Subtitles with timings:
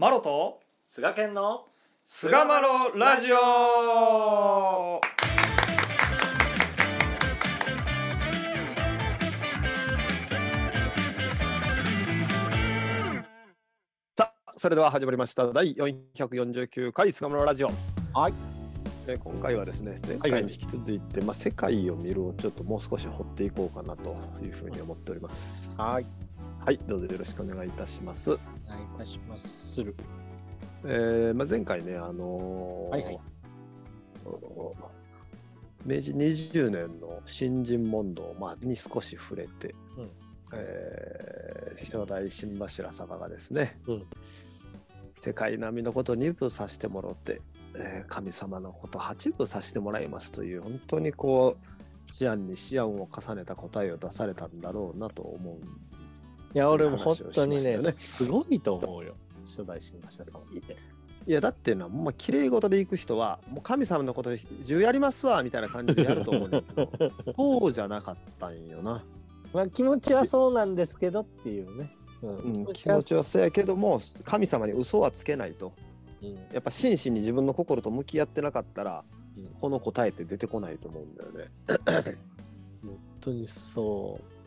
[0.00, 1.64] マロと菅健の
[2.04, 5.00] 菅マロラジオ。
[14.16, 15.52] さあそれでは始まりました。
[15.52, 17.70] 第449回菅マロラジオ。
[18.14, 18.34] はい。
[19.08, 25.76] えー今回はですね前回に引き続いて、まあ、世界を見るをちょっともう少し掘っていこうかなというふうに思っております。
[25.76, 26.06] はい。
[26.64, 28.30] はいどうぞよろしくお願いいたします。
[28.32, 28.38] お
[28.68, 29.82] 願いいたします。
[29.82, 29.94] る。
[30.84, 33.20] えーまあ、前回ね、あのーはいはい。
[35.84, 40.10] 明治20年の新人問答、まあ、に少し触れて、うん。
[40.52, 41.38] えー
[41.84, 44.06] 初代新柱様がですね、うん。
[45.16, 47.40] 世界並みのこと2部させてもらって、
[47.76, 51.68] えー神様のこと8部させてもらいますという本当にこう
[52.24, 55.56] 思案に思案を重ねた答えを出されたんだろうなと思う
[56.54, 59.14] いや俺も本当にねねすごいと思うよ。
[59.46, 60.76] 初代新馬車さんって
[61.28, 66.50] いやだってな、もう綺麗事で行く人は、もう神様のことで10やりますわみたいな感じでやると思うん。
[66.50, 66.90] だけど、
[67.36, 69.04] そうじゃなかったんよな。
[69.52, 75.74] まあ気持ちはそうなんですけどっていうね、うんうん、気持ちはそうやけども、神様に嘘はつけないと。
[76.22, 76.34] うん。
[76.50, 79.04] やっぱ真摯に自分の心と向き合ってなかったら、
[79.36, 79.48] うん。
[79.60, 81.50] この答えって出てこないと思うんだよね。
[82.82, 84.37] 本当にそう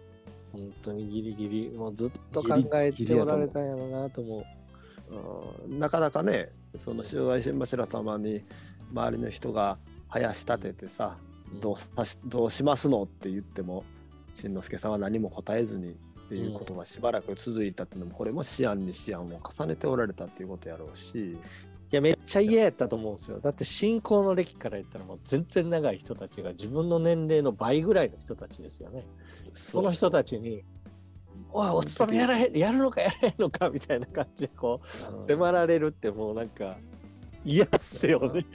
[0.52, 3.90] 本当にギリギリもうずっと考えておられたんやろう。
[3.90, 4.40] なと思う。
[4.40, 4.44] う
[5.74, 8.44] んなかなかね、その塩大新柱様に
[8.94, 11.18] 周りの人が林立ててさ、
[11.60, 13.84] どうさしどうしますのって言っても
[14.34, 15.94] 新之助さんは何も答えずにっ
[16.30, 21.38] ていうことがしばらく続いたっていうのもこれも思案に思案を重ねておられたっていうことやろうしい
[21.92, 23.40] やめっちゃ嫌やったと思うんですよ。
[23.40, 29.06] だって信仰の歴から言ったらもう全然長い人たちが自分の年齢の倍ぐらいの人たちですよね。
[29.52, 30.64] その人たちに
[31.52, 34.80] 「おいお勤めやらへんやるのかやらへんのか」みたいな感じでこ
[35.20, 36.78] う迫られるってもうなんか
[37.44, 38.46] 嫌っすよね。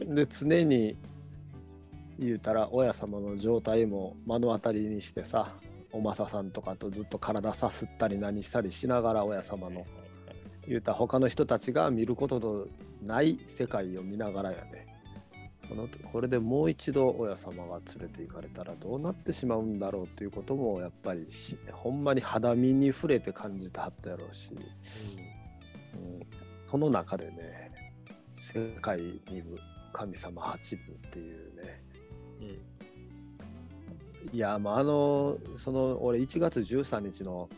[0.00, 0.96] で常に
[2.18, 5.54] 言うたら親様の状態も目の当たりにしてさ
[5.92, 9.86] お政さんとかとずっと体さすったり何したりしながら親様の
[10.68, 12.66] 言うたら他の人たちが見ることの
[13.02, 14.86] ない世界を見ながらやね。
[15.66, 26.20] このこれでもう一度親様が連れて行かれたらどうなってしまうんだろうということもやっぱりしほんまに肌身に触れて感じてはったやろうし、うん、
[26.70, 27.70] その中でね
[28.32, 29.58] 世界二部
[29.92, 31.82] 神様八部っていうね。
[34.32, 37.48] いやまああのその俺1月13日の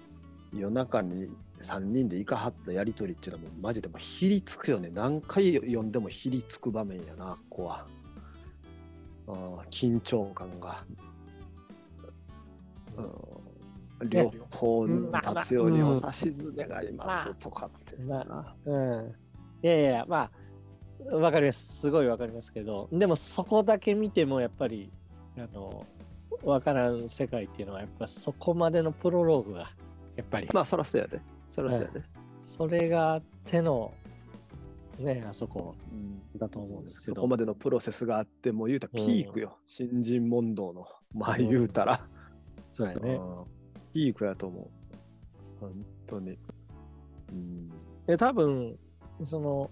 [0.53, 1.29] 夜中に
[1.61, 4.91] 3人でいかはったやり取りっていうのはもうマジでもうひりつくよね。
[4.93, 7.87] 何回読んでもひりつく場面やなここは。
[9.29, 10.83] あー緊張感が、
[14.01, 19.15] うん、両方に立つようにお指図願いますとかってな、うん、
[19.63, 20.31] いやいやま
[21.13, 21.81] あわかります。
[21.81, 22.89] すごいわかりますけど。
[22.93, 24.91] でもそこだけ見てもやっぱり
[25.39, 25.87] あの
[26.43, 29.71] わからん世界っていうのはやっぱそこまでのプロローグが
[30.17, 30.49] やっぱり。
[30.53, 32.03] まあそらそうやでそらそうやで、
[32.41, 33.93] それがあっての
[34.99, 35.75] ねあそこ
[36.37, 37.17] だと思うんですけど。
[37.17, 42.07] そこまでのプロセスがあってもう言うたらピークよ、新人問答のまあ言うたら、
[42.73, 43.15] そうやね。
[43.15, 43.45] うん。
[43.93, 44.71] ピークやと思う。
[45.61, 45.73] 本
[46.07, 46.39] 当に、
[47.31, 47.69] うん、
[48.07, 48.79] で多分
[49.23, 49.71] その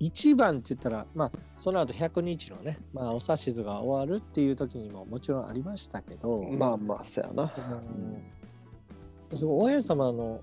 [0.00, 7.52] 一番って言ったらまあその後100日のね、まあ、お指図が終わるっていう時にももちろんありましたけど、まあまあそうやな、
[9.30, 10.40] うん、その親様の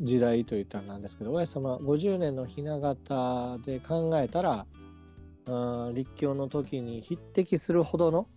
[0.00, 4.66] 時代といったらなんですけど親様50年の雛形で考えたら
[5.92, 8.28] 立教の時に匹敵するほどの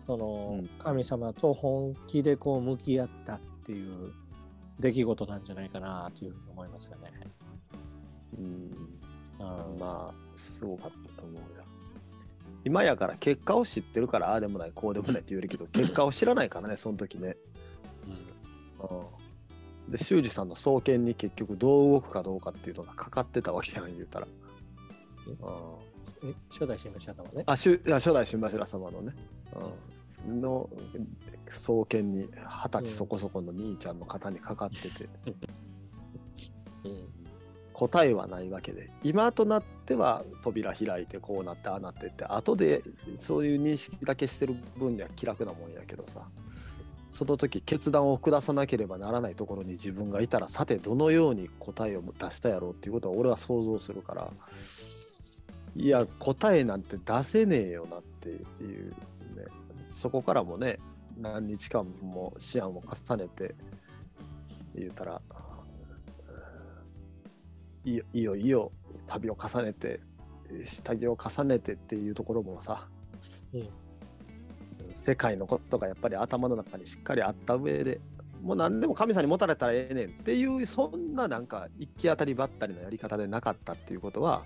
[0.00, 0.68] そのうん。
[0.82, 4.12] 神様と本気でこう向き合ったっていう
[4.78, 7.12] 出来事なんじゃないかなというふうに思いますよね。
[8.38, 8.44] うん、
[9.74, 9.78] うん。
[9.78, 11.64] まあすごかったと思うよ。
[12.64, 17.36] 今やから結果を知ってるからああでもないこうでもないって言えるけど結果を知らないからねその時ね、
[18.80, 18.88] うん、
[19.90, 24.26] で修二さんの送検に結局どう動くかどうかっていうのがかかってたわけやん言うたら、
[25.26, 27.44] うん、え初代新聞社様ね。
[27.46, 29.12] あしゅいや初代新柱様のね、
[30.26, 30.68] うん、の
[31.48, 35.08] 送検に二十歳そこそこの兄ちゃんの肩にかかってて、
[36.84, 37.18] うん。
[37.72, 38.90] 答えはないわけで。
[39.04, 42.82] 今となっては扉開いてこうなってああなってって後で
[43.16, 46.26] そういう認識だけしてる分には気楽なもんやけどさ
[47.08, 54.30] その時決断を下さなければならないところに自分がいたらさてどのように答えを出したやろうっていうことは俺は想像するから
[55.76, 59.46] いや答えなんて出せねえよなっていうね。
[59.90, 60.78] そこからもね
[61.20, 63.54] 何日間も思案を重ねて
[64.74, 65.20] 言うたら
[67.84, 68.72] いよいよいよ
[69.06, 70.00] 旅を重ねて
[70.64, 72.86] 下着を重ねてっていうところもさ、
[73.52, 73.68] うん。
[75.08, 77.98] 世界のことがやっぱり頭の中にしっかりあった上で
[78.42, 84.44] もう何でも神さんに持たれたらええねんっていうそんななんか行き当たりばったりのやり方でなかったっていうことは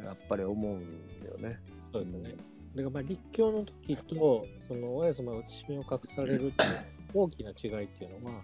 [0.00, 1.60] うんやっぱり思うんだよね。
[1.92, 2.34] そうですね。
[2.74, 6.52] だからまあ立教の時と、その親様が写し目を隠されるっていう
[7.14, 8.42] 大きな違いっていうのは、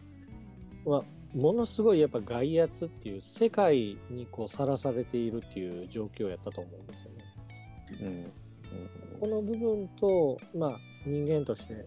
[0.86, 1.02] まあ、
[1.36, 8.30] ものすごいやっぱ外圧っていう世界にこうさらされているっていう状況やったと思うんですよね。
[9.20, 11.86] うんこの部分と、まあ、人間として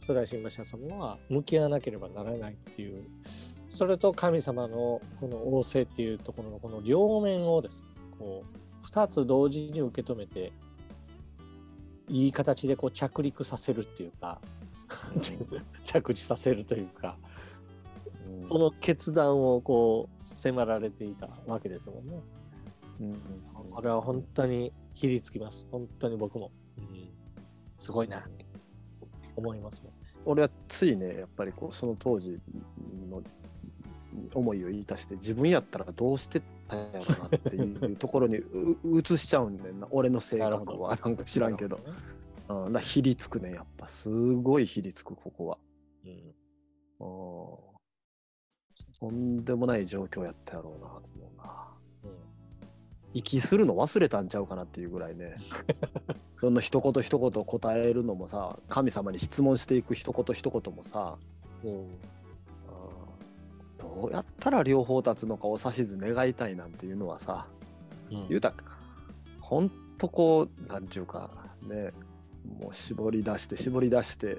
[0.00, 3.04] 初代新馬社様は向き合わなければならないっていう、
[3.70, 7.88] それと神様のこの仰せっていうところのこの両面をですね、
[8.18, 10.52] こう、二つ同時に受け止めて、
[12.06, 14.42] いい形でこう着陸させるっていうか、
[15.86, 17.16] 着地させるというか、
[18.28, 22.20] うんその決断をこう迫られていたわけですもんね。
[23.00, 23.22] うん
[23.70, 25.66] これは本当にひりつきます。
[25.70, 26.50] 本当に僕も。
[27.76, 28.26] うん、すごいな、
[29.36, 29.82] 思います。
[30.24, 32.38] 俺はついねやっぱりこうその当時
[33.10, 33.22] の
[34.32, 39.88] 思いを言い出して自分やったらどうしてたんやろなっていうところにう 移しちゃうんだよな。
[39.90, 40.96] 俺の性格は。
[40.96, 41.80] なんか知らんけど、
[42.48, 43.52] うん、だひりつくね。
[43.52, 45.58] やっぱすごいひりつくここは。
[46.04, 46.10] うん。
[46.10, 47.64] うん。
[49.00, 51.73] とんでもない状況やったやろうなと思うな。
[53.14, 55.34] うん息するの忘れたんちゃうかなっていうぐらいね。
[56.40, 61.16] その一言一言答えるのもさ神様に質問していく一言一言もさ
[61.62, 61.86] うん。
[63.78, 67.46] どうやったら両方立つのかお指図願いたいなんていうのはさ
[68.10, 68.28] うん。
[68.28, 68.54] 言うたら
[69.40, 71.30] ほんとこうなんちゅうか
[71.62, 71.92] ね
[72.60, 74.38] もう絞り出して絞り出して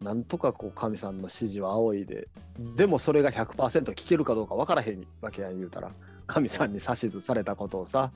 [0.00, 2.28] なんとかこう神さんの指示を仰いで
[2.76, 5.92] でもそれが100%聞けるかどうか分からへんわけやん言うたら
[6.28, 8.12] 神さんに指図されたことをさ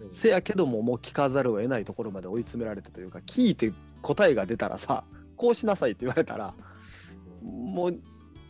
[0.00, 0.12] うん。
[0.12, 3.72] せやけどももう聞かざるを得ないところまで追い詰められたというか聞いて
[4.02, 5.02] 答えが出たらさ
[5.36, 6.54] こうしなさいって言われたら
[7.42, 7.98] もう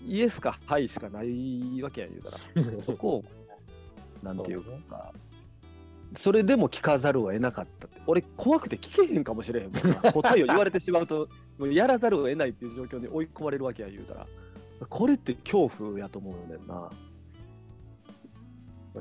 [0.04, 3.24] イエスかはいしかないわけやん言うたら そこを
[4.22, 5.12] なんていうか。
[6.14, 8.00] それでも聞かざるを得なかったって。
[8.06, 10.12] 俺怖くて聞けへんかもしれへんもんな。
[10.12, 14.26] 答えを言われてしまうと もうやらざるを得ないっていう状況に追い込まれるわけや言うたら。
[14.88, 16.90] これって恐怖やと思うねんな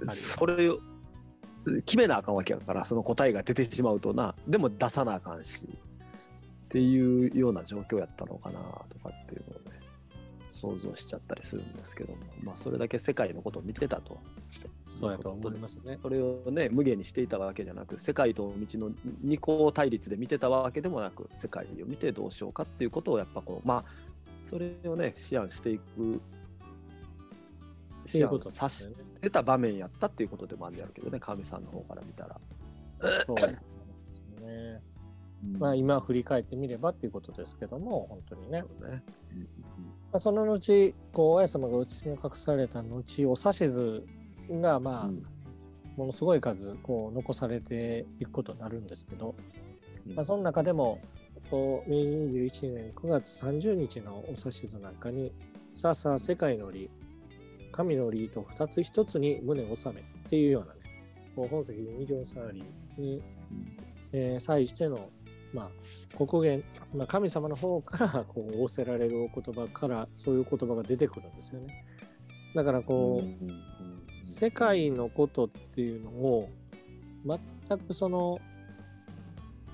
[0.06, 0.80] それを
[1.86, 9.80] 決めなあかんわけやからその答えが出てしまうとなでも出さなあかんしっていうような状況やったのかなとかっていうのをね
[10.48, 12.20] 想像しちゃったりするんですけども。
[12.44, 14.20] まあそれだけ世界のことを見てたと。
[14.90, 16.00] そうやと思いますね。
[16.02, 23.86] それをね無限にしていたわけじゃなく世界と道の二項対立で見てたわけでもなく世界を見てどうしようかっていうことをやっぱこうまあ
[24.44, 26.22] それをね思案していく
[28.14, 28.96] 思案さしで
[29.26, 29.30] すよね。
[29.30, 32.40] てた場面やったっていうことでもあるんやけどね神さんの方から見たら。
[33.26, 33.48] そうで
[34.10, 34.82] すね。
[35.60, 38.64] まあ今振り返ってみればっていうことですけども、本当にね。
[38.80, 39.04] そうね
[40.12, 44.06] まあ、その後、こう、親様が写し目を隠された後、お指図
[44.50, 45.24] が、まあ、うん
[45.98, 49.36] ものすごい数、こう、残されていくことになるんですけど、
[50.08, 51.00] うんまあ、その中でも、
[51.50, 52.10] こう明治
[52.60, 55.32] 21年9月30日のお指図なんかに、
[55.74, 56.90] さあさあ世界の利、
[57.76, 60.80] 神の利と二つ一つに胸を収めっていうようなね、
[61.36, 63.22] こう本石二条サーリーに、
[64.14, 65.10] えー際しての、
[65.54, 66.64] まあ、国言、
[66.96, 71.86] まあ、神様の方からこう仰せられるお言葉からそういう言葉が出てくるんですよね。
[72.56, 73.76] だからこう、うん
[74.36, 76.50] 世界のことっていうのを
[77.26, 78.40] 全くその、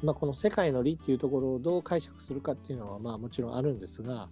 [0.03, 4.29] まあ、この世界の理っていうところをどう解釈するかっていうのはまあもちろんあるんですが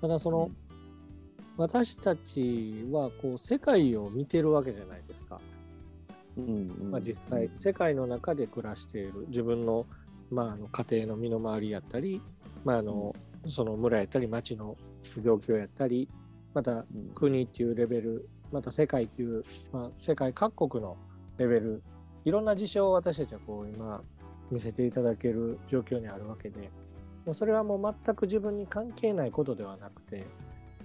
[0.00, 0.50] ただその、
[1.56, 5.40] 私たちはこう世界を見てるわけじゃないですか。
[6.36, 9.86] うんまあ、実際世界の中で暮らしている自分の,、
[10.30, 12.22] まあ、あの家庭の身の回りやったり、
[12.64, 13.14] まあ、あの
[13.46, 14.76] その村やったり町の
[15.22, 16.08] 状況やったり
[16.54, 17.10] またうん。
[17.14, 20.96] 国っていうレベルまた世界っていう、まあ、世界各国の
[21.36, 21.82] レベル
[22.24, 24.02] いろんな事象を私たちはこう今
[24.50, 26.70] 見せていただける状況にあるわけで
[27.24, 30.26] もうそれはもう全く自分に関係ないことではなくて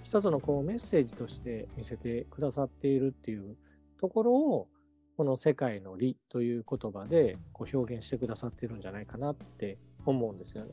[0.05, 3.57] 一つのこうメッセージとして見せてくださっているっていう
[3.99, 4.67] ところを
[5.17, 10.71] この世界の理という言葉でこう表現してくださってるんじゃないかなって思うんですよね。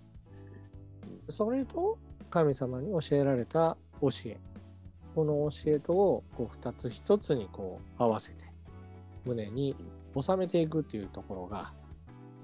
[1.30, 1.98] それと
[2.28, 4.38] 神様に教えられた教え
[5.14, 8.44] この教えとをこう二つ一つにこう合わせて
[9.24, 9.74] 胸に
[10.20, 11.72] 収めていくっていうところが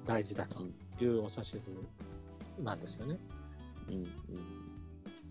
[0.06, 0.62] 大事だと
[1.02, 1.76] いうお指図
[2.58, 3.18] なんですよね。
[3.88, 4.04] うんうん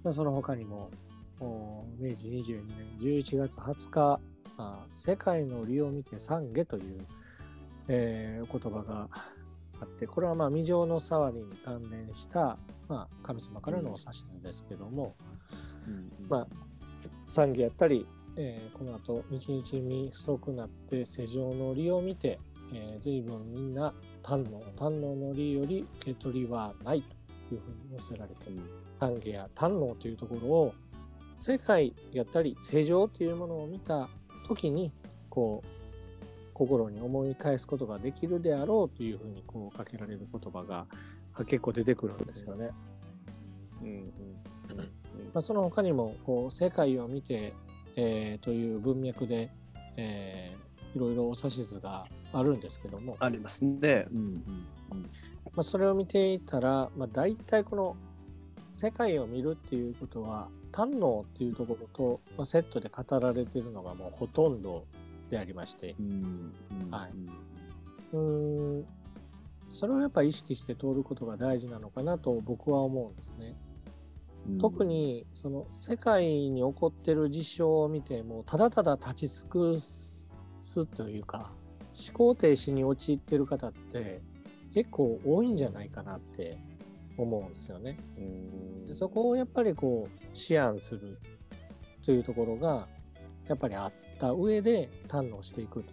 [0.04, 1.07] まあ、その他にもお
[1.40, 4.20] 明治22年11月20日
[4.58, 7.06] あ世界の利を見て懺悔という、
[7.88, 9.08] えー言葉が
[9.80, 15.16] あって、これはまあ未情の触りに関連した、まあ、神様からのお指図ですけども、
[16.28, 16.48] まあ、
[17.28, 22.40] 懺悔やったり、えーこの後、日々に不足なって世上の利を見て、
[22.74, 27.04] えー、随分みんな堪能、堪能の利より受け取りはない
[27.48, 28.62] というふうに寄せられている。
[29.00, 30.74] 懺悔や堪能というところを、
[31.38, 34.10] 世界やったり世上というものを見た
[34.48, 34.92] 時に、
[35.30, 35.68] こう、
[36.54, 40.88] 心に思い返すことができるであろうというふうにこうかけられる言葉が
[41.46, 42.72] 結構出てくるんですよね。
[43.82, 44.12] うんうん
[45.34, 47.54] まあ、その他にもこう世界を見て、
[47.96, 49.52] えーという文脈で、
[49.98, 54.08] えーいろいろお指図があるんですけども、ありますね。
[55.54, 57.96] まあ、それを見ていたら、まあ、大体この
[58.78, 64.86] 世界を見るっていうことは堪能っていうところと、まあ、セットで語られているのがもうほとんど
[65.32, 65.96] でありまして、
[66.92, 67.12] はい。
[68.14, 68.86] うーん。
[69.72, 73.56] それをやっぱ意識して通ることが大事なのかなと僕は思うんですね。
[74.62, 80.36] 特にその世界に起こってる事象を見てもただただ立ち尽くす
[80.96, 81.52] というか
[81.96, 84.22] 思考停止に陥ってる方って
[84.76, 86.60] 結構多いんじゃないかなって
[87.18, 87.98] 思うんですよね。
[88.88, 91.20] でそこをやっぱりこう思案する
[92.04, 92.88] というところが
[93.48, 95.84] やっぱりあった上で堪能していく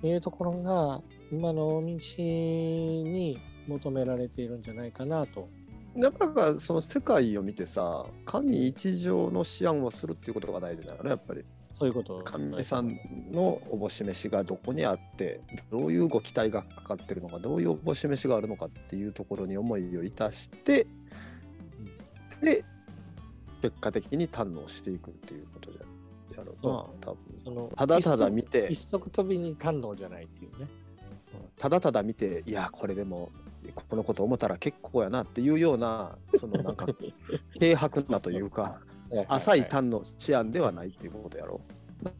[0.00, 5.48] というところが今の道に求められているんじゃないかなと
[5.96, 11.44] やっぱその世界を見てさ神一条の思案をするっていうことが大事だよねやっぱり。
[11.78, 12.20] そういうこと。
[12.24, 12.94] 神さん
[13.32, 20.86] のおぼし飯がどこにあってどういうご期待がかかってるのかどういうおぼし飯があるのかっていうところに思いをいたして
[22.42, 22.64] で
[23.62, 27.18] 結果的に堪能していくっていうことじゃやろうなそ多分。
[27.44, 28.68] そのただただ見て。
[28.70, 30.68] 一足飛びに堪能じゃないっていうね。
[31.56, 33.30] ただただ見ていやこれでも
[33.74, 36.86] このこと思ったら結構やなっていうようなそのなんか
[37.58, 38.80] 軽薄なというか
[39.28, 41.60] 浅い単の思案ではないっていうことやろ。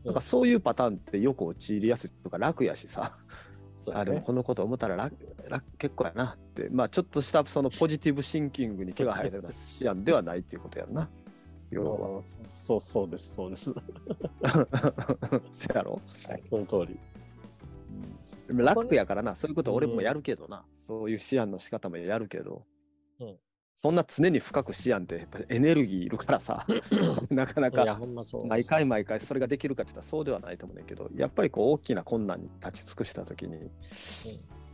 [0.04, 3.16] なんかそういうパターンってよく陥りやすいとか楽やしさ。
[3.94, 5.16] あでもこのこと思ったら楽
[5.48, 6.68] 楽結構やなって。
[6.70, 11.08] まあちょっとしたそのポジティブシンキングに毛が生えるような思案ではないっていうことやんな。
[11.70, 12.22] 要は。
[12.48, 13.72] そうそうです、そうです。
[15.50, 16.00] せやろ？
[16.28, 16.98] はい、その通り。
[18.48, 19.34] でも楽やからな。
[19.34, 22.64] そういうこと俺もやるけどな、そういう思案の仕方もやるけど、
[23.20, 23.36] うん。
[23.74, 26.66] そんな常に深く思案ってやっぱエネルギーいるからさ。
[27.30, 27.98] なかなか。
[28.46, 33.70] 毎回毎回それができるかって言ったらそうではないと思うんだけどやっぱりこう大きな困難に立ち尽くした時に、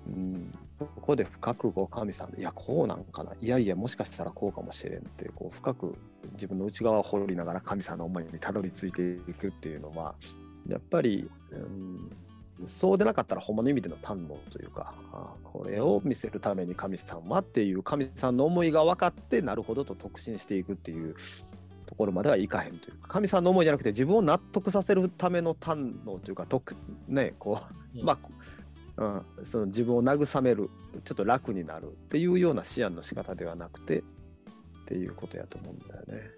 [0.09, 3.35] うん、ここで深くこう神さんいやこうなんかな。
[3.41, 5.95] いやいやもしかしたらこうかもしれんってこう深く
[6.33, 10.17] 自分の内側を掘りながら神さんの思いにたどり着いていくっていうのは
[10.67, 12.11] やっぱり、うん、
[12.65, 21.15] そうでなかったらほんまの意味での堪能というかあこれを見せるために神さんはっていう神さんの思いが分かってなるほどと特進していくっていう
[21.85, 26.75] ところまではいかへんというか神さんの思いじゃなくて自分を納得させるための堪能というか特
[27.09, 27.61] ねこ
[27.95, 28.19] う、うんま
[28.97, 30.71] あ、うん、その自分を慰める
[31.05, 34.03] ちょっと楽になるっていうような思案の仕方ではなくてっ
[34.87, 36.31] ていうことやと思うんだよね。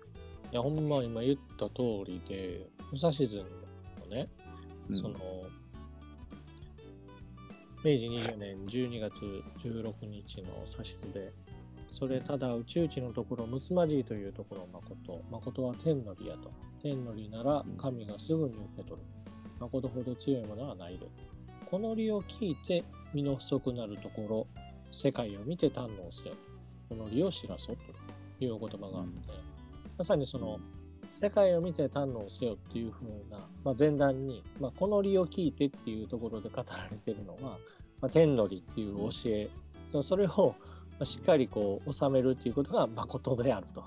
[0.50, 3.44] いや、ほんま今言った通りで、武蔵図
[4.00, 4.28] のね、
[4.88, 5.18] うんその、
[7.84, 9.14] 明治20年12月
[9.62, 11.32] 16日の指図で、
[11.88, 15.22] それただ宇宙一のところ、むすまじいというところ、誠。
[15.30, 16.50] 誠は天の利やと。
[16.82, 19.06] 天の利なら神がすぐに受け取る。
[19.60, 21.06] 誠ほど強いものはないで。
[21.70, 24.46] この利を聞いて身の不足なるところ、
[24.92, 26.34] 世界を見て堪能せよ。
[26.88, 29.20] この利を知らそうというお言葉があって、
[29.96, 30.58] まさにその、
[31.20, 37.58] 世界を見て堪能せよっていう風な、まあ、前段に、まあ、この利を聞いてっていうところで語られてるのは、
[38.00, 39.50] まあ、天の利っていう教え、
[40.04, 40.54] それを
[40.92, 43.82] まあしっかりこう収めるっていうことが誠であると。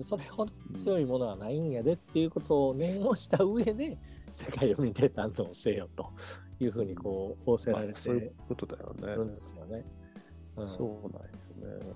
[0.00, 3.98] それほど強いものはないんやでっていうことを念をした上で、
[4.30, 6.12] 世界を見て堪能せよと
[6.60, 9.34] いうふうにこう仰せられてまあそういうことだよるんね。
[9.34, 9.84] ですよね。
[10.56, 11.92] うんそうなんよね。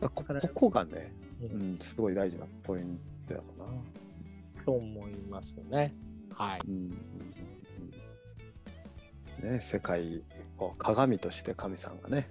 [0.00, 4.64] あこここがね、ううんん、すごい大事なポイントやろな。
[4.64, 5.94] と思いますね。
[6.30, 6.60] はい。
[6.66, 6.90] うん
[9.42, 10.22] ね、世界
[10.58, 12.28] を鏡として神さんがね、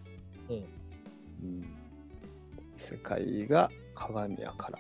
[0.49, 1.65] うんうん
[2.77, 4.79] 世界が鏡やから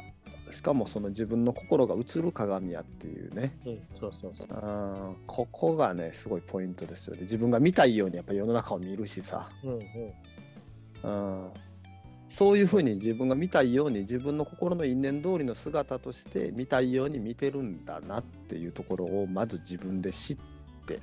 [0.51, 4.59] しかもその自分の心が映る鏡やっていうねうん、そうそうそう。
[4.59, 9.79] うんここがねすごいポイントですよね自分が見たいようにやっぱ世の中を見るしさ、うん
[11.03, 11.43] うん。
[11.43, 11.51] うん、
[12.31, 20.37] そういうふうに自分が見たいように自分の心の因縁通りの姿として見たいように見てるんだなっていうところをまず自分で知っ
[20.87, 20.99] て、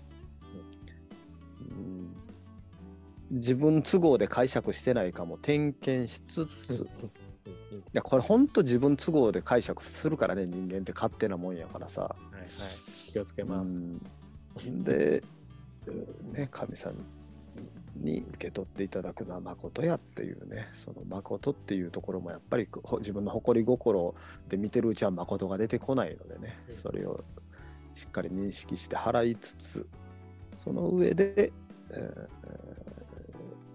[1.61, 2.17] うん
[3.31, 6.89] 自分都合で解釈してないかも点検しつつ、
[7.45, 7.49] い
[7.93, 12.05] やこれほんと自分都合で解釈するからね人間って勝手なもんやからさ。
[12.05, 12.47] はいはい、
[13.13, 13.87] 気をつけます。
[14.67, 15.23] うんで、
[15.89, 15.91] う
[16.31, 16.95] んね、神さん
[17.99, 24.15] に受け取っていただくのは誠やっていうねその誠っていうところもやっぱりほ 自分の誇り心
[24.49, 26.75] で見てるうちは誠が出てこないのでねうん。
[26.75, 27.25] それを
[27.95, 29.87] しっかり認識して払いつつ
[30.59, 31.53] その上で、
[31.91, 32.29] えー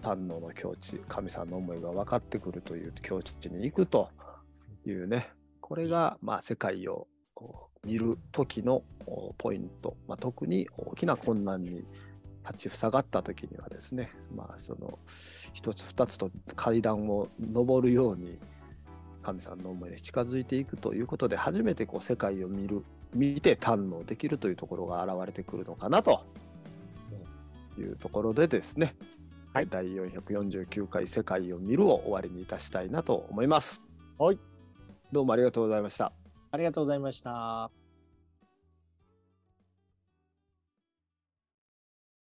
[0.03, 4.09] 堪能の境地神さんの思いが分かってくるという境地に行くと
[4.85, 5.29] いうね
[5.61, 7.07] これがまあ世界を
[7.85, 11.83] 見る時のおポイント、まあ、特に大きな困難に
[12.45, 14.99] 立ちふさがった時にはですねまあその
[15.53, 18.39] 一つ二つと階段を上るように
[19.21, 22.83] 神さんの思いに近づいていくということで初めてこう世界を見る
[23.13, 26.21] 見て堪能できるというところが現れてくるのかなと
[27.77, 28.95] いうところでですね、
[29.53, 33.81] はい第449回「世界を見る」を終わりにいたしたいなと思います。
[34.17, 34.39] はい。
[35.11, 36.11] どうもありがとうございました。
[36.51, 37.82] ありがとうございました。